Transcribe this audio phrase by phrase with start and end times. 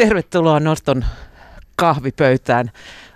[0.00, 1.04] Tervetuloa Noston
[1.76, 2.70] kahvipöytään.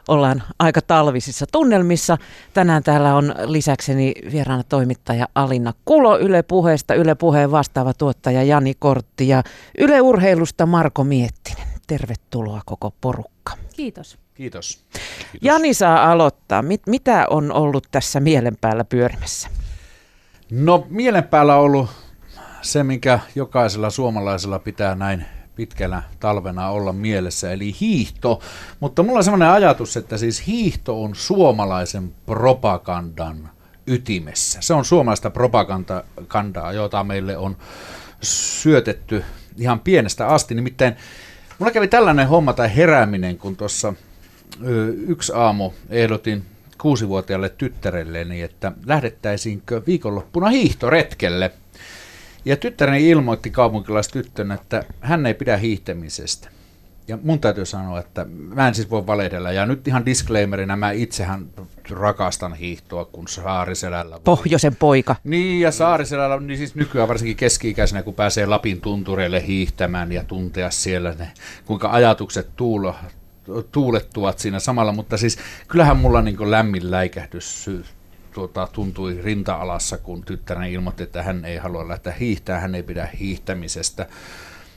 [0.09, 2.19] Ollaan aika talvisissa tunnelmissa.
[2.55, 8.75] Tänään täällä on lisäkseni vieraana toimittaja Alina Kulo Yle Puheesta, Yle Puheen vastaava tuottaja Jani
[8.79, 9.43] Kortti ja
[9.79, 11.67] Yle Urheilusta Marko Miettinen.
[11.87, 13.53] Tervetuloa koko porukka.
[13.77, 14.19] Kiitos.
[14.35, 14.85] Kiitos.
[14.93, 15.41] Kiitos.
[15.43, 16.63] Jani saa aloittaa.
[16.63, 19.49] Mit, mitä on ollut tässä mielen päällä pyörimässä?
[20.51, 21.91] No mielen päällä on ollut
[22.63, 25.25] se, mikä jokaisella suomalaisella pitää näin
[25.57, 28.41] pitkänä talvena olla mielessä, eli hiihto.
[28.81, 33.51] Mutta mulla on sellainen ajatus, että siis hiihto on suomalaisen propagandan
[33.87, 34.59] ytimessä.
[34.63, 37.57] Se on suomalaista propagandaa, jota meille on
[38.23, 39.25] syötetty
[39.57, 40.55] ihan pienestä asti.
[40.55, 40.97] Nimittäin
[41.59, 43.95] mulla kävi tällainen homma tai herääminen, kun tuossa
[45.07, 46.45] yksi aamu ehdotin
[46.81, 51.51] kuusivuotiaalle tyttärelleni, että lähdettäisiinkö viikonloppuna hiihtoretkelle–
[52.45, 56.49] ja tyttäreni ilmoitti kaupunkilaistyttön, että hän ei pidä hiihtämisestä.
[57.09, 59.53] Ja mun täytyy sanoa, että mä en siis voi valehdella.
[59.53, 61.47] Ja nyt ihan disclaimerina, mä itsehän
[61.91, 64.21] rakastan hiihtoa, kun Saariselällä...
[64.25, 65.17] Pohjoisen poika.
[65.25, 70.71] Niin, ja Saariselällä, niin siis nykyään varsinkin keski-ikäisenä, kun pääsee Lapin tuntureille hiihtämään ja tuntea
[70.71, 71.29] siellä ne,
[71.65, 72.95] kuinka ajatukset tuulo,
[73.73, 74.93] tuulettuvat siinä samalla.
[74.93, 77.71] Mutta siis kyllähän mulla niin lämmin läikähdys
[78.35, 83.09] tuota, tuntui rinta-alassa, kun tyttäreni ilmoitti, että hän ei halua lähteä hiihtämään, hän ei pidä
[83.21, 84.07] hiihtämisestä,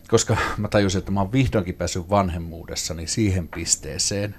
[0.07, 4.35] koska mä tajusin, että mä oon vihdoinkin päässyt vanhemmuudessani siihen pisteeseen,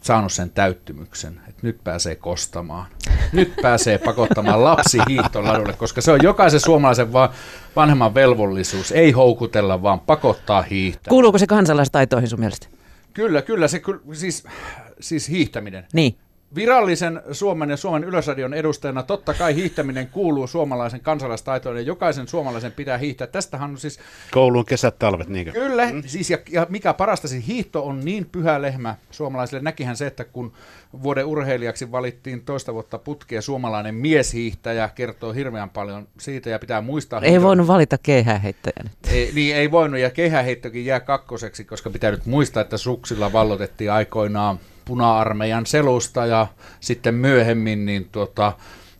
[0.00, 2.86] saanut sen täyttymyksen, että nyt pääsee kostamaan.
[3.32, 7.32] Nyt pääsee pakottamaan lapsi hiihtoladulle, koska se on jokaisen suomalaisen va-
[7.76, 8.92] vanhemman velvollisuus.
[8.92, 11.10] Ei houkutella, vaan pakottaa hiihtää.
[11.10, 12.66] Kuuluuko se kansalaistaitoihin sun mielestä?
[13.14, 13.68] Kyllä, kyllä.
[13.68, 14.44] Se, siis,
[15.00, 15.86] siis hiihtäminen.
[15.92, 16.18] Niin.
[16.54, 22.72] Virallisen Suomen ja Suomen Yleisradion edustajana totta kai hiihtäminen kuuluu suomalaisen kansalaistaitoon ja jokaisen suomalaisen
[22.72, 23.26] pitää hiihtää.
[23.26, 23.98] Tästähän on siis...
[24.30, 25.52] Kouluun kesät, talvet, niinkö?
[25.52, 26.02] Kyllä, mm.
[26.06, 29.62] siis ja, ja mikä parasta, siis hiihto on niin pyhä lehmä suomalaisille.
[29.62, 30.52] Näkihän se, että kun
[31.02, 37.20] vuoden urheilijaksi valittiin toista vuotta putkea suomalainen mieshiihtäjä, kertoo hirveän paljon siitä ja pitää muistaa...
[37.20, 38.90] Ei voinut valita keihäheittäjän.
[39.10, 43.92] Ei, niin, ei voinut ja keihäheittokin jää kakkoseksi, koska pitää nyt muistaa, että suksilla vallotettiin
[43.92, 44.58] aikoinaan
[44.90, 46.46] puna-armeijan selusta ja
[46.80, 48.52] sitten myöhemmin niin tuota,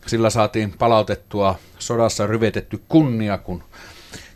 [0.07, 3.63] sillä saatiin palautettua sodassa ryvetetty kunnia, kun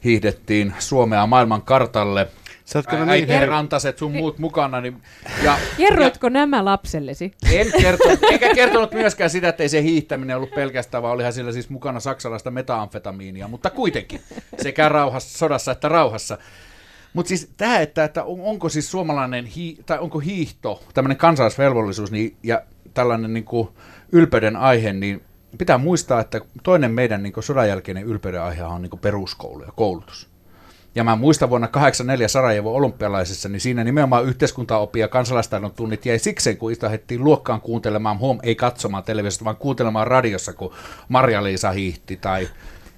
[0.04, 2.26] hiihdettiin Suomea maailman kartalle.
[2.65, 4.81] Sä oot kyllä niin her- rantaset sun muut mukana.
[4.81, 5.03] Niin,
[5.42, 7.32] ja, Kerroitko ja, nämä lapsellesi?
[7.53, 11.53] En kertonut, eikä kertonut myöskään sitä, että ei se hiihtäminen ollut pelkästään, vaan olihan sillä
[11.53, 14.21] siis mukana saksalaista metaamfetamiinia, mutta kuitenkin
[14.62, 16.38] sekä rauhassa, sodassa että rauhassa.
[17.14, 22.36] Mutta siis tämä, että, että onko siis suomalainen, hii, tai onko hiihto, tämmöinen kansalaisvelvollisuus niin,
[22.42, 22.62] ja
[22.94, 23.69] tällainen niin kuin
[24.12, 25.22] ylpeyden aihe, niin
[25.58, 29.62] pitää muistaa, että toinen meidän niin kuin sodan jälkeinen ylpeyden aihe on niin kuin peruskoulu
[29.62, 30.28] ja koulutus.
[30.94, 36.19] Ja mä muistan vuonna 84 Sarajevo olympialaisessa, niin siinä nimenomaan yhteiskuntaoppi ja kansalaistaidon tunnit jäi
[36.19, 40.74] sikseen, kun istahettiin luokkaan kuuntelemaan, huom, ei katsomaan televisiosta, vaan kuuntelemaan radiossa, kun
[41.08, 42.48] Marja-Liisa hiihti tai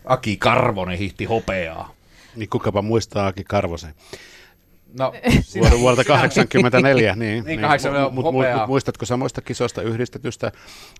[0.04, 1.95] Aki Karvonen hiihti hopeaa.
[2.36, 3.94] Niin kukapa muistaa Aki Karvosen.
[4.98, 7.44] No, sinä, vuodelta 84, niin.
[7.44, 7.70] niin, niin
[8.12, 10.52] Mutta mut, mut, muistatko samoista kisoista yhdistetystä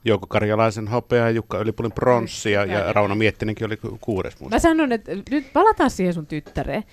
[0.05, 4.41] Jouko Karjalaisen hopeaa, Jukka Ylipulin pronssi ja, ja Rauno Miettinenkin oli kuudes.
[4.41, 4.57] Muista.
[4.57, 6.85] Mä sanon, että nyt palataan siihen sun tyttäreen.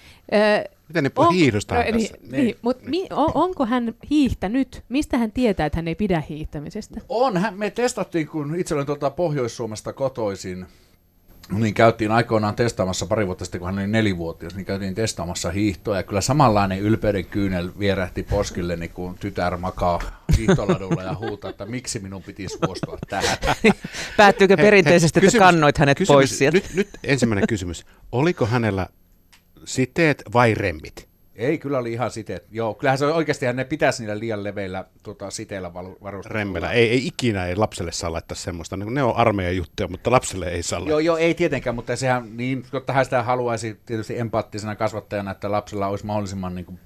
[0.88, 4.84] Miten ne hiihdosta no, niin, niin, niin, mutta mi, on, onko hän hiihtänyt?
[4.90, 7.02] Mistä hän tietää, että hän ei pidä hiihtämisestä?
[7.10, 7.38] On.
[7.38, 10.66] Hän, me testattiin, kun itse olen tuota Pohjois-Suomesta kotoisin,
[11.52, 15.98] niin käytiin aikoinaan testaamassa pari vuotta sitten, kun hän oli nelivuotias, niin käytiin testaamassa hiihtoa,
[15.98, 20.02] ja kyllä samanlainen ylpeyden kyynel vierähti poskille, niin kun tytär makaa
[20.38, 23.38] hiihtoladulla ja huutaa, että miksi minun piti suostua tähän.
[24.18, 26.58] Päättyykö perinteisesti, että kannoit hänet kysymys, pois sieltä?
[26.58, 27.86] Nyt, nyt ensimmäinen kysymys.
[28.12, 28.88] Oliko hänellä
[29.66, 31.13] siteet vai remmit?
[31.36, 32.46] Ei, kyllä oli ihan siteet.
[32.52, 36.34] Joo, kyllähän se oikeasti ne pitäisi niillä liian leveillä tota, siteillä varustaa.
[36.34, 36.72] Remmellä.
[36.72, 38.78] Ei, ei ikinä ei lapselle saa laittaa semmoista.
[38.78, 42.66] Ne on armeijan juttuja, mutta lapselle ei saa Joo, joo, ei tietenkään, mutta sehän, niin,
[42.86, 46.80] tähän sitä haluaisi tietysti empaattisena kasvattajana, että lapsella olisi mahdollisimman niin kuin,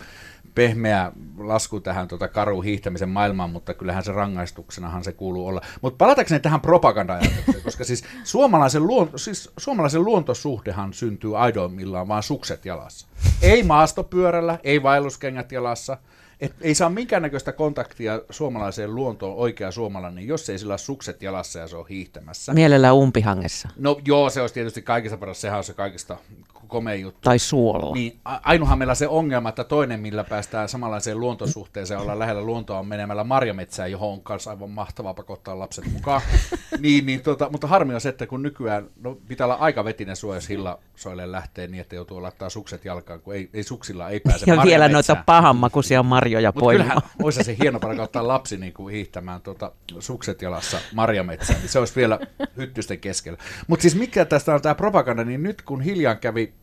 [0.57, 5.61] pehmeä lasku tähän tota karuun hiihtämisen maailmaan, mutta kyllähän se rangaistuksenahan se kuuluu olla.
[5.81, 7.19] Mutta palatakseni tähän propaganda
[7.63, 13.07] koska siis suomalaisen, luon, siis suomalaisen luontosuhdehan syntyy aidoimmillaan vaan sukset jalassa.
[13.41, 15.97] Ei maastopyörällä, ei vaelluskengät jalassa,
[16.41, 21.59] et ei saa minkäännäköistä kontaktia suomalaiseen luontoon oikea suomalainen, jos ei sillä ole sukset jalassa
[21.59, 22.53] ja se on hiihtämässä.
[22.53, 23.69] Mielellä umpihangessa.
[23.77, 26.17] No joo, se olisi tietysti kaikista paras, sehän on se kaikista
[26.67, 27.21] komea juttu.
[27.23, 27.93] Tai suolla.
[27.93, 32.87] Niin, ainoahan meillä se ongelma, että toinen, millä päästään samanlaiseen luontosuhteeseen, olla lähellä luontoa, on
[32.87, 36.21] menemällä marjametsään, johon on kanssa aivan mahtavaa pakottaa lapset mukaan.
[36.79, 40.15] niin, niin, tota, mutta harmi on se, että kun nykyään no, pitää olla aika vetinen
[40.15, 44.09] suo, jos hilla soille lähtee niin, että joutuu laittaa sukset jalkaan, kun ei, ei suksilla
[44.09, 46.95] ei pääse Ja vielä noita pahanmakuisia marjoja poimimaan.
[46.95, 51.69] Mutta kyllähän olisi se hieno ottaa lapsi niin kuin hiihtämään tuota, sukset jalassa marjametsään, niin
[51.69, 52.19] se olisi vielä
[52.57, 53.37] hyttysten keskellä.
[53.67, 56.53] Mutta siis mikä tästä on tämä propaganda, niin nyt kun hiljaan kävi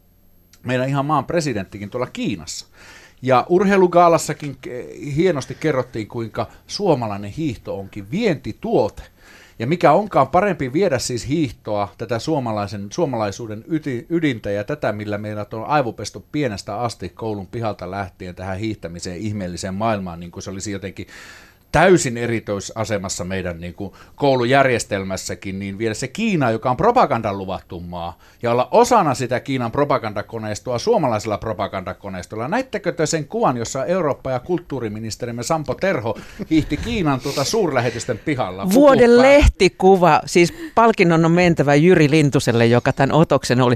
[0.64, 2.66] meidän ihan maan presidenttikin tuolla Kiinassa,
[3.22, 4.56] ja urheilugaalassakin
[5.16, 9.02] hienosti kerrottiin, kuinka suomalainen hiihto onkin vientituote.
[9.58, 13.64] Ja mikä onkaan parempi viedä siis hiihtoa, tätä suomalaisen, suomalaisuuden
[14.11, 19.75] ydintä ja tätä, millä meillä on aivopesto pienestä asti koulun pihalta lähtien tähän hiihtämiseen ihmeelliseen
[19.75, 21.06] maailmaan, niin kuin se olisi jotenkin
[21.75, 28.19] täysin erityisasemassa meidän niin kuin koulujärjestelmässäkin, niin viedä se Kiina, joka on propagandan luvattu maa,
[28.43, 32.49] ja olla osana sitä Kiinan propagandakoneistoa suomalaisella propagandakoneistolla.
[32.49, 36.19] Näittekö te sen kuvan, jossa Eurooppa- ja kulttuuriministerimme Sampo Terho
[36.50, 38.71] hiihti Kiinan tuota suurlähetysten pihalla?
[38.73, 43.75] Vuoden lehtikuva, siis palkinnon on mentävä Jyri Lintuselle, joka tämän otoksen oli.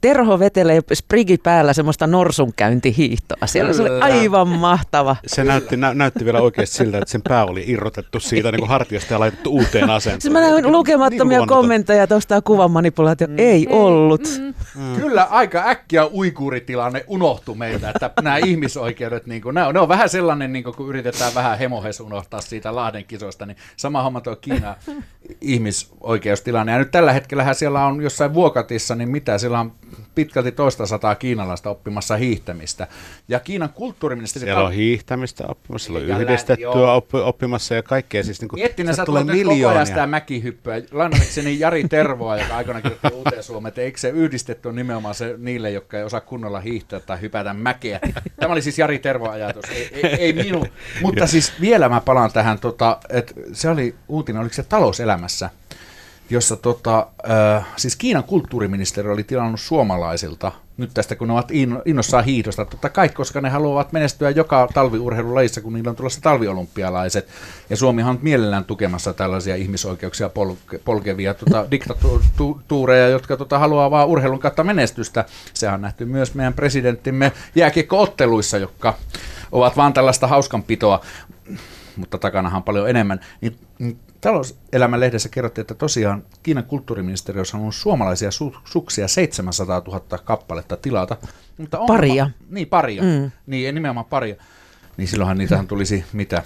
[0.00, 3.46] Terho vetelee sprigi päällä semmoista norsunkäyntihiihtoa.
[3.46, 5.16] Siellä se oli aivan mahtava.
[5.26, 8.68] Se näytti, nä, näytti vielä oikeasti siltä, että sen pää oli irrotettu siitä niin kuin
[8.68, 10.20] hartiasta ja laitettu uuteen asentoon.
[10.20, 13.26] Siis mä näin lukemattomia niin kommentteja tuosta kuvan manipulaatio.
[13.26, 13.34] Mm.
[13.38, 14.22] Ei ollut.
[14.38, 14.54] Mm.
[14.74, 15.00] Mm.
[15.00, 19.88] Kyllä aika äkkiä uikuuritilanne unohtui meiltä, että nämä ihmisoikeudet, niin kuin, ne, on, ne on
[19.88, 24.20] vähän sellainen, niin kuin, kun yritetään vähän hemohes unohtaa siitä Lahden kisoista, niin sama homma
[24.20, 24.76] tuo Kiina
[25.40, 26.72] ihmisoikeustilanne.
[26.72, 29.72] Ja nyt tällä hetkellä siellä on jossain Vuokatissa, niin mitä, siellä on
[30.14, 32.86] pitkälti toista sataa kiinalaista oppimassa hiihtämistä.
[33.28, 34.44] Ja Kiinan kulttuuriministeri...
[34.44, 38.22] Siellä on hiihtämistä oppimassa, siellä on yhdistettyä oppi, oppimassa ja kaikkea.
[38.22, 40.82] Siis niin kuin, Miettinen, sä tulee koko ajan sitä mäkihyppyä.
[40.92, 45.34] Lainatakseni Jari Tervoa, joka aikana kirjoitti uuteen Suomeen, että eikö se yhdistetty on nimenomaan se
[45.38, 48.00] niille, jotka ei osaa kunnolla hiihtää tai hypätä mäkeä.
[48.36, 50.66] Tämä oli siis Jari Tervo ajatus, ei, ei, ei minun.
[51.02, 55.50] Mutta siis vielä mä palaan tähän, tota, että se oli uutinen, oliko se talouselämässä,
[56.30, 61.48] jossa tota, äh, siis Kiinan kulttuuriministeri oli tilannut suomalaisilta, nyt tästä kun ne ovat
[61.84, 67.28] innossaan hiihdosta, totta kai, koska ne haluavat menestyä joka talviurheilulajissa, kun niillä on tulossa talviolympialaiset,
[67.70, 74.08] ja Suomihan on mielellään tukemassa tällaisia ihmisoikeuksia polke, polkevia tota, diktatuureja, jotka tota, haluaa vaan
[74.08, 75.24] urheilun kautta menestystä.
[75.54, 78.94] Sehän on nähty myös meidän presidenttimme jääkiekkootteluissa, jotka
[79.52, 81.00] ovat vaan tällaista hauskanpitoa
[81.96, 88.30] mutta takanahan paljon enemmän, niin Talouselämän lehdessä kerrottiin, että tosiaan Kiinan kulttuuriministeriö on saanut suomalaisia
[88.30, 91.16] su- suksia 700 000 kappaletta tilata.
[91.58, 92.30] Mutta on, paria.
[92.50, 93.02] Niin, paria.
[93.02, 93.30] Mm.
[93.46, 94.36] Niin, nimenomaan paria.
[94.96, 96.42] Niin silloinhan niitähän tulisi mitä?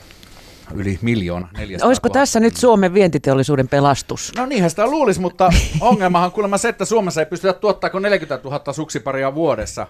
[0.74, 1.48] Yli miljoona.
[1.82, 4.32] Olisiko tässä nyt Suomen vientiteollisuuden pelastus?
[4.36, 5.50] No niinhän sitä luulisi, mutta
[5.80, 9.86] ongelmahan on kuulemma se, että Suomessa ei pystytä tuottamaan 40 000 suksiparia vuodessa,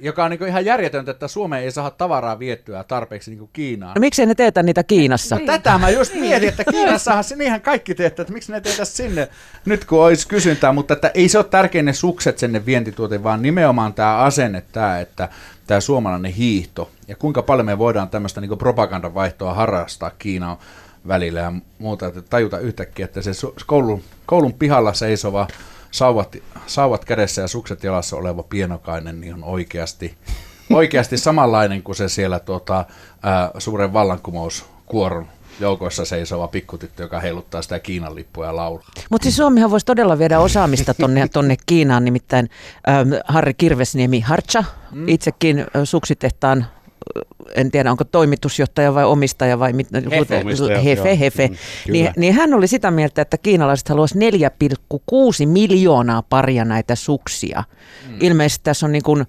[0.00, 3.94] joka on niin ihan järjetöntä, että Suomeen ei saa tavaraa viettyä tarpeeksi niin Kiinaan.
[3.94, 5.38] No miksei ne teetä niitä Kiinassa?
[5.38, 8.84] No, tätä mä just mietin, että Kiinassahan se niinhän kaikki teettää, että miksi ne teetä
[8.84, 9.28] sinne
[9.64, 13.42] nyt kun olisi kysyntää, mutta että ei se ole tärkein ne sukset sinne vientituote, vaan
[13.42, 15.28] nimenomaan tämä asenne, tämä, että
[15.70, 16.90] tämä suomalainen hiihto?
[17.08, 20.56] Ja kuinka paljon me voidaan tämmöistä niin propagandan vaihtoa harrastaa Kiinan
[21.08, 23.30] välillä ja muuta, että tajuta yhtäkkiä, että se
[23.66, 25.48] koulun, koulun pihalla seisova
[25.90, 26.36] sauvat,
[26.66, 30.14] sauvat kädessä ja sukset jalassa oleva pienokainen niin on oikeasti,
[30.72, 32.84] oikeasti samanlainen kuin se siellä tuota,
[33.22, 35.28] ää, suuren vallankumouskuoron
[35.60, 38.84] joukoissa seisova pikkutyttö, joka heiluttaa sitä Kiinan lippua ja laulaa.
[39.10, 42.50] Mutta siis Suomihan voisi todella viedä osaamista tonne, tonne Kiinaan, nimittäin
[42.88, 45.08] ähm, Harri Kirvesniemi Harcha, mm.
[45.08, 46.66] itsekin äh, suksitehtaan
[47.54, 49.88] en tiedä onko toimitusjohtaja vai omistaja vai mit,
[50.84, 51.48] hefe, hefe, hefe.
[51.48, 57.64] Mm, niin, niin hän oli sitä mieltä, että kiinalaiset haluaisivat 4,6 miljoonaa paria näitä suksia.
[58.08, 58.16] Mm.
[58.20, 59.26] Ilmeisesti tässä on niin kuin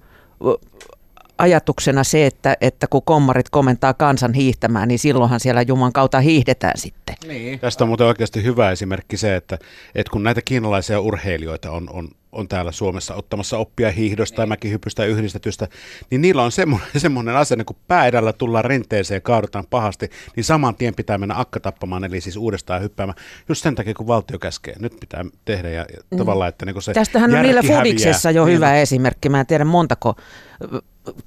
[1.41, 6.77] ajatuksena se, että, että kun kommarit komentaa kansan hiihtämään, niin silloinhan siellä Juman kautta hiihdetään
[6.77, 7.15] sitten.
[7.27, 7.59] Niin.
[7.59, 9.57] Tästä on muuten oikeasti hyvä esimerkki se, että,
[9.95, 14.43] että kun näitä kiinalaisia urheilijoita on, on, on täällä Suomessa ottamassa oppia hiihdosta niin.
[14.43, 15.67] ja mäkihypystä yhdistetystä,
[16.09, 20.43] niin niillä on semmoinen, semmoinen asenne, kun pää edellä tullaan rinteeseen ja kaadutaan pahasti, niin
[20.43, 23.17] saman tien pitää mennä akka tappamaan, eli siis uudestaan hyppäämään,
[23.49, 24.75] just sen takia, kun valtio käskee.
[24.79, 26.17] Nyt pitää tehdä ja, ja mm.
[26.17, 28.55] tavallaan, että niin se Tästähän on niillä Fudiksessa jo niin.
[28.55, 29.29] hyvä esimerkki.
[29.29, 30.15] Mä en tiedä montako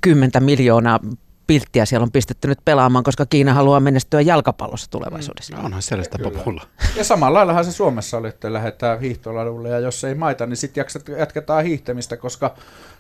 [0.00, 1.00] kymmentä miljoonaa
[1.46, 5.56] pilttiä siellä on pistetty nyt pelaamaan, koska Kiina haluaa menestyä jalkapallossa tulevaisuudessa.
[5.56, 6.66] Mm, onhan sellaista populla.
[6.96, 10.84] Ja samalla laillahan se Suomessa oli, että lähdetään hiihtoladulle ja jos ei maita, niin sitten
[11.18, 12.54] jatketaan hiihtämistä, koska,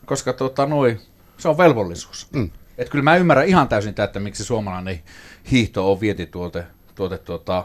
[0.06, 1.00] koska tota, noi,
[1.38, 2.28] se on velvollisuus.
[2.32, 2.50] Mm.
[2.78, 5.02] Et kyllä mä ymmärrän ihan täysin tätä, että miksi suomalainen
[5.50, 7.64] hiihto on vietituote tuote, tuota,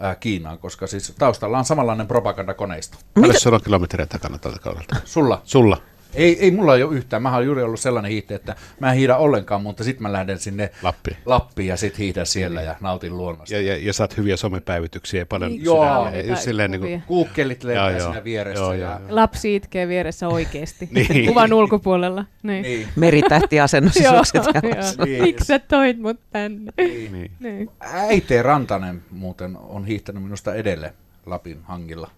[0.00, 2.98] ää, Kiinaan, koska siis taustalla on samanlainen propagandakoneisto.
[3.14, 4.96] Paljon sulla on kilometriä takana tältä kaudelta?
[5.04, 5.42] Sulla?
[5.44, 5.82] Sulla.
[6.14, 7.22] Ei, ei mulla ole yhtään.
[7.22, 10.38] Mä oon juuri ollut sellainen hiihte, että mä en hiidä ollenkaan, mutta sitten mä lähden
[10.38, 13.54] sinne Lappiin, Lappiin ja sitten hiihdän siellä ja nautin luonnosta.
[13.54, 16.04] Ja, ja, ja saat hyviä somepäivityksiä ja paljon Niin, joo.
[16.04, 16.22] sydämiä.
[16.30, 18.00] Just silleen niin kuin, Kuukkelit Joo, lentää joo.
[18.08, 18.62] siinä vieressä.
[18.64, 20.88] Joo, ja, joo, Lapsi itkee vieressä oikeasti.
[21.08, 21.26] Niin.
[21.26, 22.24] Kuvan ulkopuolella.
[22.42, 22.62] Niin.
[22.62, 25.04] Niin, Meritähtiasennus ja Joo, sukset joo.
[25.04, 25.22] Niin.
[25.22, 26.72] Miksi sä toit mut tänne?
[26.78, 27.30] niin.
[27.40, 27.70] niin.
[27.80, 30.92] Äite Rantanen muuten on hiihtänyt minusta edelleen
[31.26, 32.10] Lapin hangilla.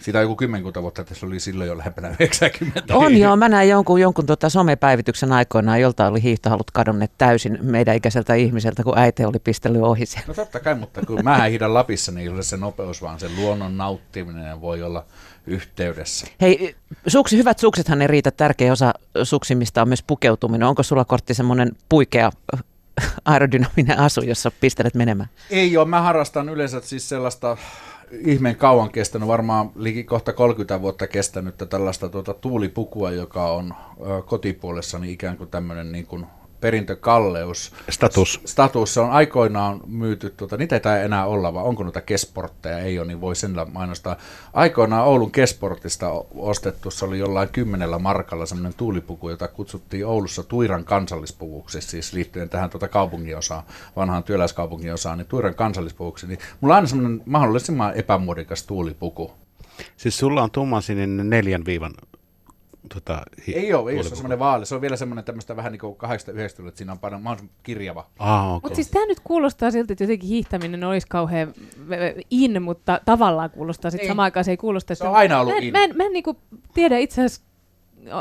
[0.00, 2.96] Siitä on joku kymmenkunta vuotta, että se oli silloin jo lähempänä 90.
[2.96, 7.96] On joo, mä näin jonkun, jonkun tota somepäivityksen aikoinaan, jolta oli hiihtohalut kadonneet täysin meidän
[7.96, 10.28] ikäiseltä ihmiseltä, kun äiti oli pistellyt ohi siellä.
[10.28, 13.28] No totta kai, mutta kun mä hiihdän Lapissa, niin ei ole se nopeus, vaan se
[13.36, 15.04] luonnon nauttiminen voi olla
[15.46, 16.26] yhteydessä.
[16.40, 16.76] Hei,
[17.06, 18.30] suksi, hyvät suksethan ei riitä.
[18.30, 20.68] Tärkeä osa suksimista on myös pukeutuminen.
[20.68, 22.30] Onko sulla kortti semmoinen puikea
[23.24, 25.28] aerodynaaminen asu, jossa pistelet menemään?
[25.50, 27.56] Ei ole, mä harrastan yleensä siis sellaista
[28.12, 33.74] ihmeen kauan kestänyt, varmaan liki kohta 30 vuotta kestänyt tällaista tuota tuulipukua, joka on
[34.26, 36.26] kotipuolessani ikään kuin tämmöinen niin kuin
[36.60, 37.72] perintökalleus.
[37.90, 38.40] Status.
[38.46, 42.98] Status, se on aikoinaan myyty, tuota, niitä ei enää olla, vaan onko noita kesportteja, ei
[42.98, 44.16] ole, niin voi sen mainostaa.
[44.52, 50.84] Aikoinaan Oulun kesportista ostettu, se oli jollain kymmenellä markalla semmoinen tuulipuku, jota kutsuttiin Oulussa Tuiran
[50.84, 53.62] kansallispuvuksi, siis liittyen tähän tuota kaupunginosaan,
[53.96, 56.26] vanhaan työläiskaupungin osaan, niin Tuiran kansallispuvuksi.
[56.26, 59.32] Niin mulla on aina semmoinen mahdollisimman epämuodikas tuulipuku.
[59.96, 61.92] Siis sulla on tummansininen neljän viivan
[62.94, 65.80] tota, hi- Ei ole, ei ole semmoinen vaali, se on vielä semmoinen tämmöistä vähän niin
[65.80, 68.06] kuin 890, että siinä on paljon mahdollisimman kirjava.
[68.18, 68.60] Ah, okay.
[68.62, 71.54] Mutta siis tämä nyt kuulostaa siltä, että jotenkin hiihtäminen olisi kauhean
[72.30, 74.10] in, mutta tavallaan kuulostaa sitten Niin.
[74.10, 74.94] samaan aikaan se ei kuulosta.
[74.94, 75.72] Se on aina ollut mä en, in.
[75.72, 76.36] Mä en, mä en niinku
[76.74, 77.42] tiedä itse asiassa,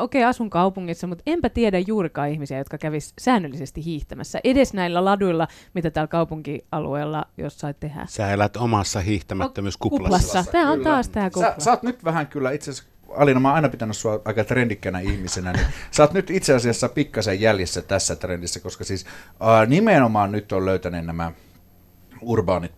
[0.01, 4.39] okei okay, asun kaupungissa, mutta enpä tiedä juurikaan ihmisiä, jotka kävis säännöllisesti hiihtämässä.
[4.43, 8.07] Edes näillä laduilla, mitä täällä kaupunkialueella jossain tehdään.
[8.07, 10.27] Sä elät omassa hiihtämättömyyskuplassa.
[10.27, 10.51] Kuplassa.
[10.51, 10.89] Tämä on Kyllä.
[10.89, 11.49] taas tämä kupla.
[11.49, 14.43] Sä, sä oot nyt vähän kyllä itse asiassa, Alina, mä oon aina pitänyt sua aika
[14.43, 19.05] trendikkänä ihmisenä, niin sä oot nyt itse asiassa pikkasen jäljessä tässä trendissä, koska siis
[19.39, 21.31] ää, nimenomaan nyt on löytäneet nämä
[22.21, 22.71] urbaanit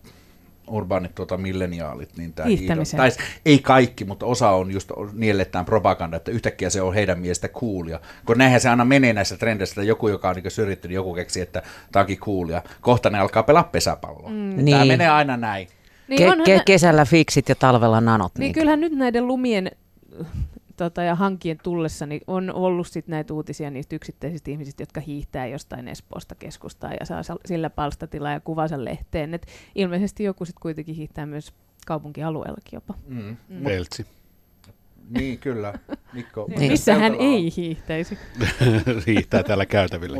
[0.67, 2.50] urbaanit tuota, milleniaalit, niin tämä
[2.97, 3.09] tai
[3.45, 8.00] ei kaikki, mutta osa on just niellettään propaganda, että yhtäkkiä se on heidän mielestä coolia.
[8.25, 11.13] Kun näinhän se aina menee näissä trendeissä, että joku, joka on niin syrjitty, niin joku
[11.13, 11.61] keksi, että
[11.91, 12.61] tämä onkin coolia.
[12.81, 14.29] Kohta ne alkaa pelaa pesäpalloa.
[14.29, 14.50] Mm.
[14.50, 14.88] Tämä Niin.
[14.88, 15.67] menee aina näin.
[16.07, 18.31] Niin, Ke- onhan ke- kesällä fiksit ja talvella nanot.
[18.38, 19.71] Niin kyllähän nyt näiden lumien
[20.77, 25.47] tota, ja hankien tullessa niin on ollut sit näitä uutisia niistä yksittäisistä ihmisistä, jotka hiihtää
[25.47, 29.33] jostain Espoosta keskustaan ja saa sillä palstatilaa ja kuvansa lehteen.
[29.33, 31.53] Et ilmeisesti joku sitten kuitenkin hiihtää myös
[31.85, 32.93] kaupunkialueellakin jopa.
[33.07, 33.37] Mm.
[33.49, 33.63] Mm.
[33.63, 34.05] Peltsi.
[35.09, 35.73] Niin, kyllä.
[36.13, 36.47] Mikko.
[36.57, 36.71] Niin.
[36.71, 38.17] Missä hän ei hiihtäisi.
[39.05, 40.17] Riittää täällä käytävillä.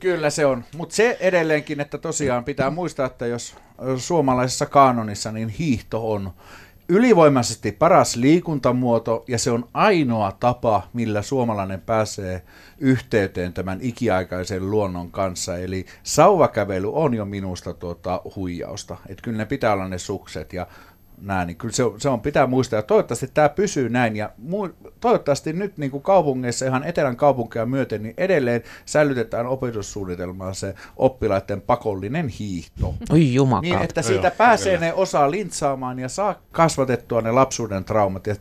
[0.00, 0.64] Kyllä se on.
[0.76, 3.56] Mutta se edelleenkin, että tosiaan pitää muistaa, että jos
[3.96, 6.32] suomalaisessa kaanonissa, niin hiihto on
[6.92, 12.42] ylivoimaisesti paras liikuntamuoto ja se on ainoa tapa, millä suomalainen pääsee
[12.78, 15.58] yhteyteen tämän ikiaikaisen luonnon kanssa.
[15.58, 18.96] Eli sauvakävely on jo minusta tuota huijausta.
[19.08, 20.66] Että kyllä ne pitää olla ne sukset ja
[21.22, 22.78] näin, niin kyllä se on, se on, pitää muistaa.
[22.78, 24.16] Ja toivottavasti tämä pysyy näin.
[24.16, 30.54] Ja mu- toivottavasti nyt niin kuin kaupungeissa, ihan etelän kaupunkeja myöten, niin edelleen säilytetään opetussuunnitelmaan
[30.54, 32.94] se oppilaiden pakollinen hiihto.
[33.10, 33.62] Oi jumakaan.
[33.62, 34.86] Niin, että siitä Joo, pääsee kyllä.
[34.86, 38.26] ne osaa lintsaamaan ja saa kasvatettua ne lapsuuden traumat.
[38.26, 38.34] Ja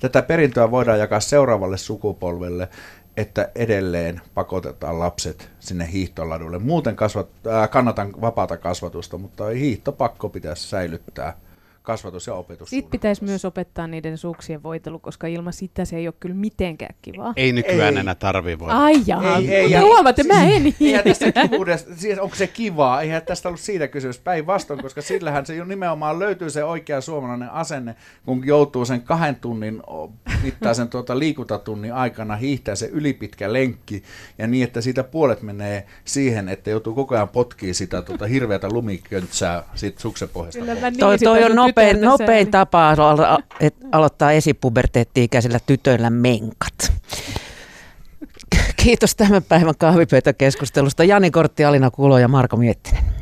[0.00, 2.68] tätä perintöä voidaan jakaa seuraavalle sukupolvelle,
[3.16, 6.58] että edelleen pakotetaan lapset sinne hiihtoladulle.
[6.58, 11.36] Muuten kasvat, äh, kannatan vapaata kasvatusta, mutta hiihtopakko pitäisi säilyttää
[11.82, 12.70] kasvatus- ja opetus.
[12.70, 16.94] Sitten pitäisi myös opettaa niiden suksien voitelu, koska ilman sitä se ei ole kyllä mitenkään
[17.02, 17.32] kivaa.
[17.36, 18.00] Ei nykyään Ei.
[18.00, 18.68] enää tarvi voi.
[18.70, 23.02] Ai jaha, Ei, ei, ja- huomaatte, mä en Eihän tästä kivuudesta, siis onko se kivaa,
[23.02, 27.50] eihän tästä ollut siitä kysymys päinvastoin, koska sillähän se jo nimenomaan löytyy se oikea suomalainen
[27.50, 27.94] asenne,
[28.26, 29.82] kun joutuu sen kahden tunnin
[30.42, 34.02] mittaisen tuota liikuntatunnin aikana hiihtää se ylipitkä lenkki,
[34.38, 38.68] ja niin, että siitä puolet menee siihen, että joutuu koko ajan potkii sitä tuota hirveätä
[38.68, 40.58] lumiköntsää siitä suksenpohjasta.
[40.60, 40.82] Kyllä pois.
[40.82, 42.96] mä niin Toi, toi on nopein, nopein tapa
[43.60, 46.92] et, aloittaa esipuberteetti-ikäisillä tytöillä menkat.
[48.76, 51.04] Kiitos tämän päivän kahvipöytäkeskustelusta.
[51.04, 53.21] Jani Kortti, Alina Kulo ja Marko Miettinen.